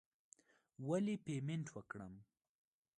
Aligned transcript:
ولې 0.87 1.15
پیمنټ 1.25 1.65
وکړم. 1.75 2.13